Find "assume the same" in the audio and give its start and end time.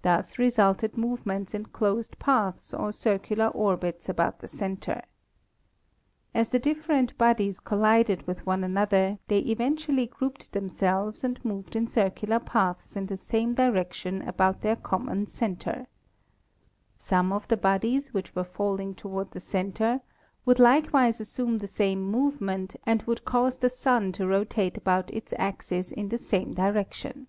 21.20-22.10